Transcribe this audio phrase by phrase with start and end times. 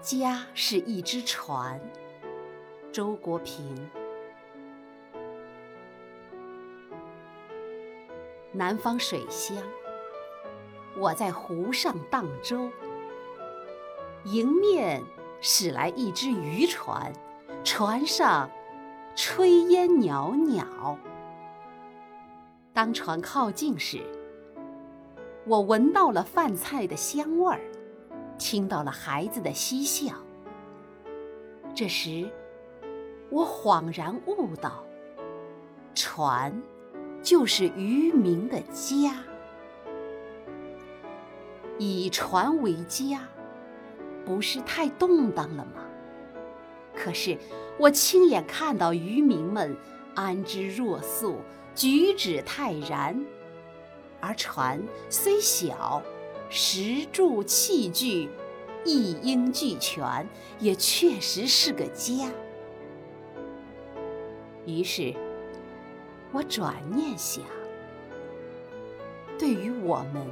[0.00, 1.78] 家是一只船。
[2.90, 3.76] 周国平。
[8.50, 9.56] 南方水乡，
[10.96, 12.70] 我在湖上荡舟，
[14.24, 15.02] 迎面
[15.40, 17.12] 驶来一只渔船，
[17.62, 18.50] 船上
[19.14, 20.98] 炊烟袅袅。
[22.72, 24.02] 当船靠近时，
[25.46, 27.60] 我闻到了饭菜的香味儿，
[28.40, 30.14] 听到了孩子的嬉笑。
[31.74, 32.26] 这时，
[33.28, 34.82] 我恍然悟到，
[35.94, 36.60] 船
[37.22, 39.22] 就是渔民的家。
[41.78, 43.20] 以船为家，
[44.24, 45.84] 不是太动荡了吗？
[46.94, 47.36] 可是
[47.78, 49.76] 我亲眼看到渔民们
[50.14, 51.36] 安之若素。
[51.72, 53.24] 举止泰然，
[54.20, 56.02] 而船虽小，
[56.50, 58.28] 食住器具
[58.84, 60.28] 一应俱全，
[60.58, 62.28] 也确实是个家。
[64.66, 65.14] 于是，
[66.32, 67.44] 我转念想：
[69.38, 70.26] 对于我们，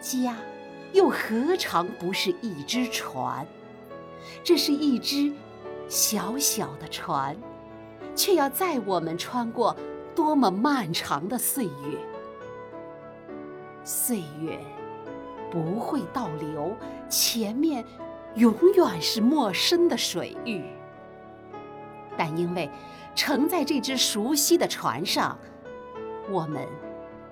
[0.00, 0.36] 家
[0.92, 3.46] 又何尝不是一只船？
[4.44, 5.32] 这是一只
[5.88, 7.36] 小小的船，
[8.16, 9.76] 却要载我们穿过。
[10.14, 11.98] 多么漫长的岁月！
[13.82, 14.60] 岁月
[15.52, 16.74] 不会倒流，
[17.10, 17.84] 前面
[18.36, 20.64] 永远是陌生的水域。
[22.16, 22.70] 但因为
[23.14, 25.38] 乘在这只熟悉的船上，
[26.30, 26.66] 我们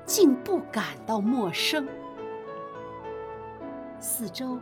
[0.04, 1.88] 竟不感到陌生。
[3.98, 4.58] 四周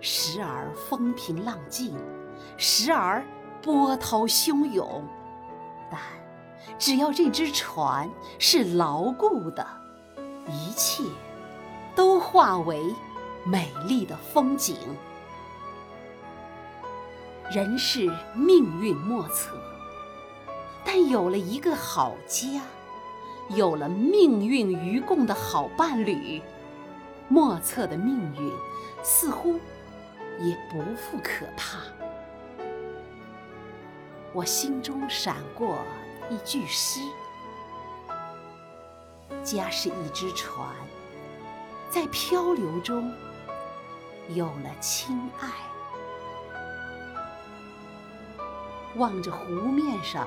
[0.00, 1.96] 时而风平浪静，
[2.58, 3.24] 时而
[3.62, 5.02] 波涛汹涌，
[5.90, 5.98] 但……
[6.78, 9.66] 只要这只船是牢固的，
[10.46, 11.02] 一切
[12.00, 12.94] 都化为
[13.44, 14.74] 美丽的风景。
[17.50, 19.60] 人是命运莫测，
[20.82, 22.62] 但有了一个好家，
[23.50, 26.40] 有了命运与共的好伴侣，
[27.28, 28.50] 莫测的命运
[29.02, 29.60] 似乎
[30.38, 31.80] 也不复可怕。
[34.32, 35.76] 我心中闪过。
[36.30, 37.00] 一句诗：
[39.42, 40.66] 家是一只船，
[41.90, 43.12] 在漂流中
[44.28, 45.48] 有了亲爱。
[48.96, 50.26] 望着湖面上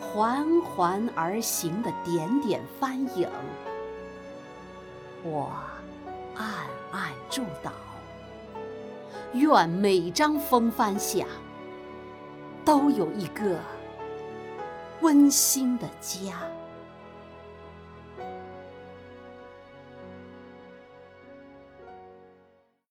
[0.00, 3.28] 缓缓而行的点点帆影，
[5.22, 5.52] 我
[6.34, 6.46] 暗
[6.90, 7.70] 暗祝祷：
[9.32, 11.24] 愿每张风帆下
[12.64, 13.58] 都有一个。
[15.00, 16.40] 温馨的家。